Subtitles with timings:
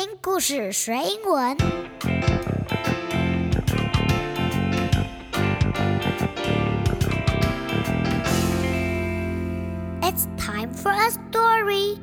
[0.00, 1.57] 听故事学英文。
[10.01, 11.97] It's time for a story.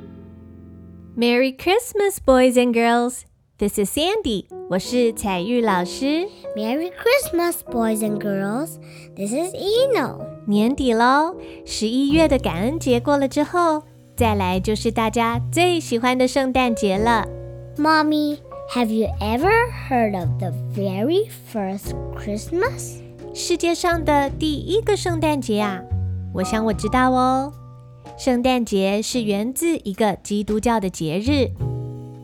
[1.16, 3.22] Merry Christmas, boys and girls.
[3.56, 4.45] This is Sandy.
[4.68, 6.29] 我是采玉老师。
[6.55, 8.77] Merry Christmas, boys and girls.
[9.16, 10.27] This is Eno.
[10.46, 11.34] 年底喽，
[11.64, 13.84] 十一月的感恩节过了之后，
[14.14, 17.27] 再来就是大家最喜欢的圣诞节了。
[17.77, 18.39] Mommy,
[18.70, 19.52] have you ever
[19.90, 22.99] heard of the very first Christmas?
[23.34, 25.81] 世界上的第一个圣诞节啊，
[26.34, 27.52] 我想我知道哦。
[28.17, 31.49] 圣诞节是源自一个基督教的节日。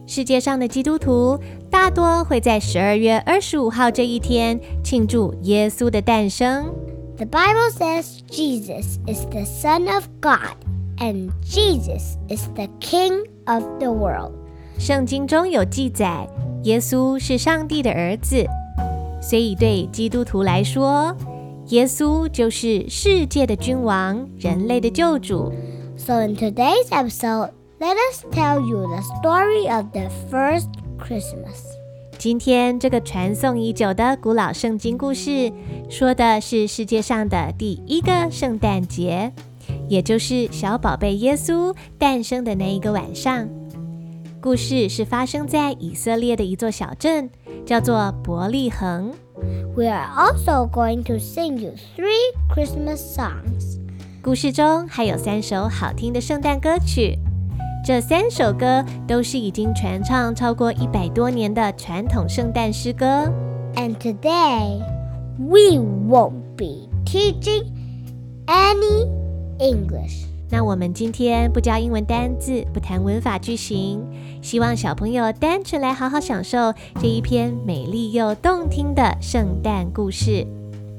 [0.05, 1.39] 世界上的基督徒
[1.69, 6.73] 大多会在十二月二十五号这一天庆祝耶稣的诞生。
[7.17, 10.55] The Bible says Jesus is the Son of God
[10.97, 14.33] and Jesus is the King of the world.
[14.78, 16.28] 圣经中有记载，
[16.64, 18.44] 耶稣是上帝的儿子，
[19.22, 21.16] 所以对基督徒来说，
[21.68, 25.52] 耶稣就是世界的君王，人类的救主。
[25.96, 31.62] So in today's episode, let us tell you the story of the first Christmas.
[32.18, 35.52] 今天这个传颂已久的古老圣经故事，
[35.88, 39.32] 说的是世界上的第一个圣诞节，
[39.88, 43.48] 也就是小宝贝耶稣诞生的那一个晚上。
[44.44, 47.30] 故事是发生在以色列的一座小镇，
[47.64, 49.10] 叫做伯利恒。
[49.74, 53.80] We are also going to sing you three Christmas songs.
[54.22, 57.18] 故事中还有三首好听的圣诞歌曲，
[57.82, 63.32] 这三首歌都是已经传唱超过一百多年的传统圣诞诗歌。
[63.76, 64.82] And today,
[65.38, 67.64] we won't be teaching
[68.46, 69.08] any
[69.58, 70.26] English.
[70.50, 74.04] 那我们今天不教英文单字，不谈文法句型，
[74.42, 80.46] 希望小朋友单纯来好好享受这一篇美丽又动听的圣诞故事。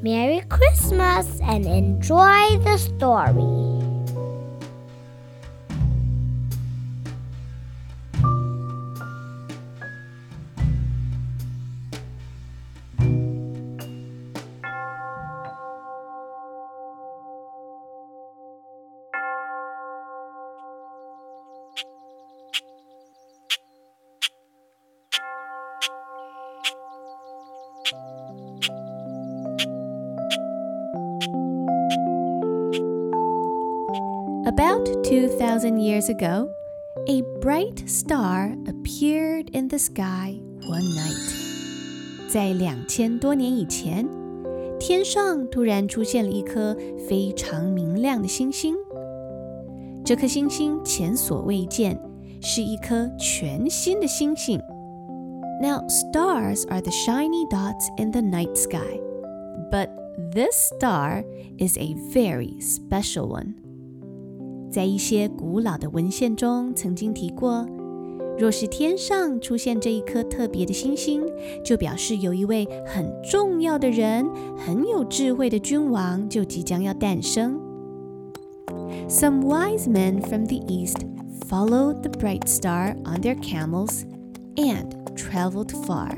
[0.04, 3.85] Merry Christmas and enjoy the story.
[34.47, 36.49] About 2,000 years ago,
[37.07, 42.29] a bright star appeared in the sky one night.
[42.29, 44.07] 在两千多年以前，
[44.79, 46.77] 天上突然出现了一颗
[47.09, 48.75] 非常明亮的星星。
[50.05, 52.01] 这颗星星前所未见，
[52.41, 54.61] 是一颗全新的星星。
[55.61, 58.99] Now, stars are the shiny dots in the night sky,
[59.71, 59.89] but
[60.33, 61.25] this star
[61.59, 63.55] is a very special one.
[64.76, 67.66] 在一些古老的文献中曾经提过，
[68.38, 71.24] 若是天上出现这一颗特别的星星，
[71.64, 77.58] 就表示有一位很重要的人、很有智慧的君王就即将要诞生。
[79.08, 81.06] Some wise men from the east
[81.48, 84.02] followed the bright star on their camels
[84.58, 86.18] and traveled far.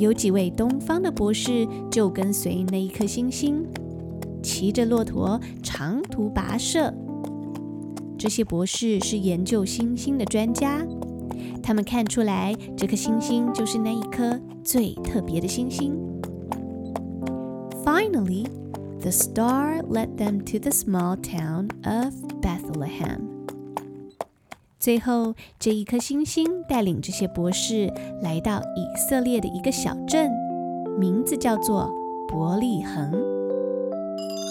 [0.00, 3.64] 有几位东方的博士就跟随那一颗星星。
[4.46, 6.94] 骑着骆驼长途跋涉，
[8.16, 10.86] 这些博士是研究星星的专家。
[11.60, 15.98] 他们看出来，这颗星星就是那一颗最特别的星星。
[17.84, 18.46] Finally,
[19.00, 23.22] the star led them to the small town of Bethlehem.
[24.78, 27.92] 最后，这一颗星星带领这些博士
[28.22, 30.30] 来到以色列的一个小镇，
[31.00, 31.90] 名字叫做
[32.28, 33.35] 伯利恒。
[34.16, 34.45] Thank you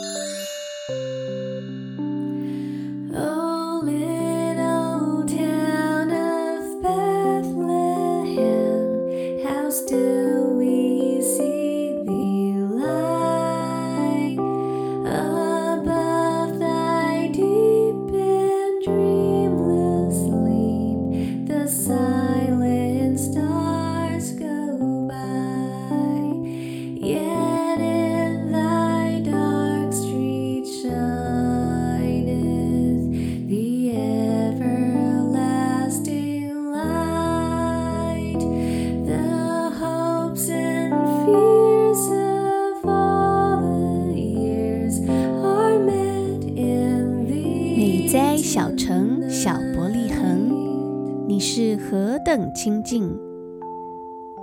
[51.35, 53.13] 你是何等清静，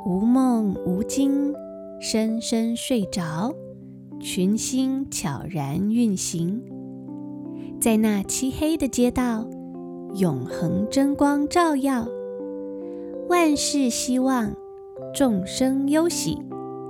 [0.04, 1.50] 无梦无惊，
[1.98, 3.50] 深深睡着，
[4.20, 6.62] 群星悄然运行，
[7.80, 9.48] 在那漆黑的街道，
[10.16, 12.06] 永恒真光照耀，
[13.26, 14.52] 万事希望，
[15.14, 16.36] 众生忧喜，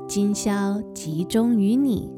[0.09, 2.11] 今宵集中于你。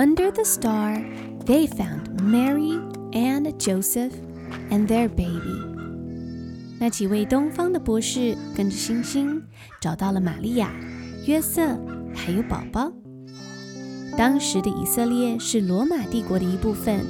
[0.00, 1.04] Under the star,
[1.44, 2.80] they found Mary
[3.12, 4.14] and Joseph
[4.70, 5.60] and their baby.
[6.78, 9.42] 那几位东方的博士跟着星星
[9.78, 10.72] 找到了玛利亚、
[11.26, 11.78] 约瑟
[12.14, 12.90] 还有宝宝。
[14.16, 17.04] 当时的以色列是罗马帝国的一部分。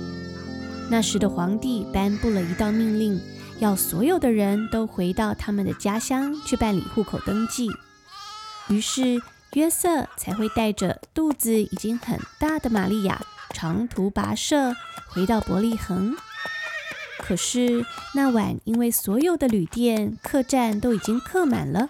[0.91, 3.21] 那时的皇帝颁布了一道命令，
[3.61, 7.69] 要所有的人都回到他们的家乡去办理户口登记。
[8.69, 9.23] 于是，
[9.54, 14.76] 约瑟才会带着肚子已经很大的玛利亚长途跋涉
[15.08, 16.16] 回到伯利恒。
[17.20, 21.90] 可是那晚，因为所有的旅店、客栈都已经客满了，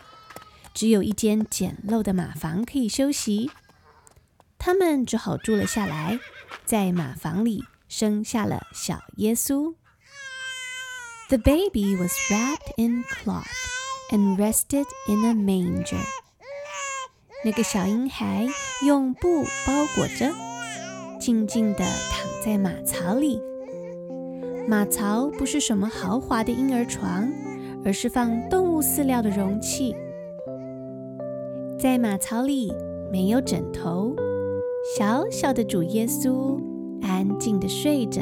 [0.73, 3.51] 只有一间简陋的马房可以休息，
[4.57, 6.19] 他们只好住了下来，
[6.63, 9.73] 在马房里生下了小耶稣。
[11.27, 13.43] The baby was wrapped in cloth
[14.11, 16.05] and rested in a manger.
[17.42, 18.46] 那个小婴孩
[18.86, 20.30] 用布包裹着，
[21.18, 23.40] 静静地躺在马槽里。
[24.68, 27.32] 马槽不是什么豪华的婴儿床，
[27.82, 29.96] 而是放动物饲料的容器。
[31.78, 32.70] 在马槽里
[33.10, 34.14] 没有枕头，
[34.98, 36.60] 小小的主耶稣
[37.00, 38.20] 安静地睡着。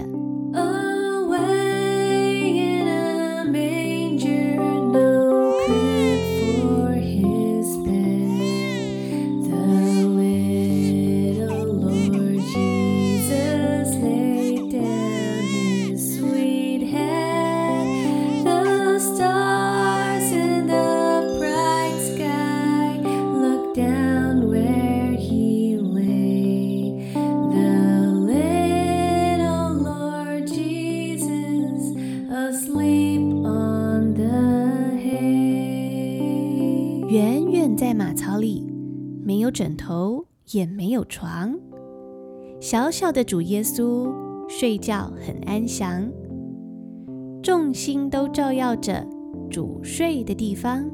[39.38, 41.60] 没有枕头，也没有床。
[42.60, 44.14] 小小的主耶稣
[44.48, 46.10] 睡觉很安详，
[47.42, 49.06] 众星都照耀着
[49.52, 50.90] 主睡的地方。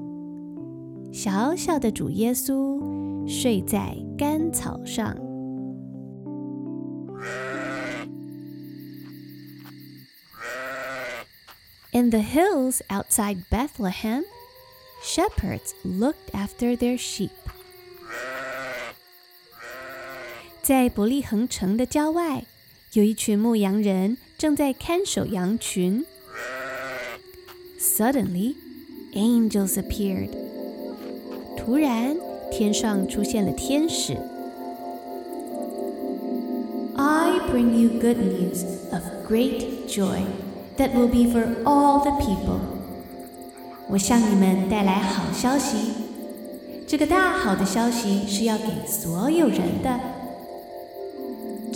[1.12, 2.80] 小小的主耶稣
[3.27, 5.16] 睡在干草上。
[11.92, 14.24] In the hills outside Bethlehem.
[15.01, 17.30] Shepherds looked after their sheep.
[20.63, 22.44] 在伯利恒城的郊外，
[22.94, 26.06] 有一群牧羊人正在看守羊群。
[27.80, 28.56] Suddenly,
[29.13, 30.30] angels appeared.
[31.57, 32.18] 突然，
[32.51, 34.18] 天上出现了天使。
[36.95, 40.24] I bring you good news of great joy
[40.77, 42.60] that will be for all the people.
[43.88, 45.94] 我向你们带来好消息，
[46.86, 50.00] 这个大好的消息是要给所有人的。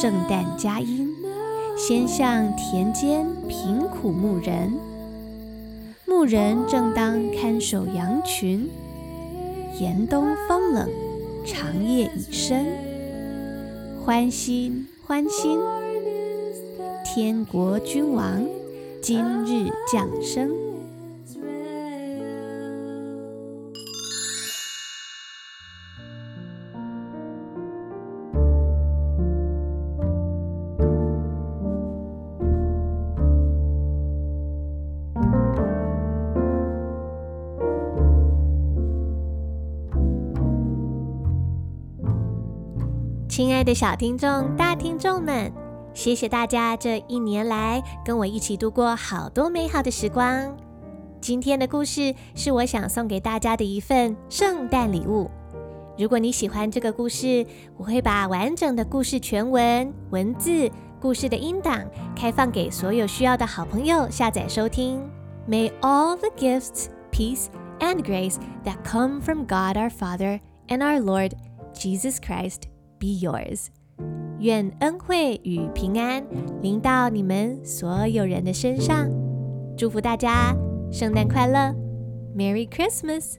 [0.00, 1.01] 圣诞佳音，
[1.85, 4.71] 先向田间贫苦牧人。
[6.05, 8.69] 牧人正当看守羊群，
[9.81, 10.89] 严冬风冷，
[11.45, 12.65] 长夜已深。
[14.01, 15.59] 欢欣欢欣，
[17.03, 18.41] 天国君王
[19.01, 20.72] 今日降生。
[43.43, 45.51] 亲爱的小听众、大听众们，
[45.93, 50.55] 谢谢大家这一年来跟我一起度过好多美好的时光。
[51.19, 55.29] 今天的故事是我想送给大家的一份圣诞礼物。
[55.97, 57.45] 如果你喜欢这个故事，
[57.75, 60.71] 我会把完整的故事全文、文字、
[61.01, 61.83] 故事的音档
[62.15, 65.01] 开放给所有需要的好朋友下载收听。
[65.49, 67.47] May all the gifts, peace,
[67.81, 71.33] and grace that come from God our Father and our Lord
[71.73, 72.69] Jesus Christ
[73.03, 73.67] be yours.
[74.39, 76.25] 愿恩惠与平安
[76.61, 79.09] 临到你们所有人的身上。
[79.77, 80.55] 祝福大家
[80.89, 81.75] 圣诞快乐
[82.33, 83.35] ，Merry Christmas！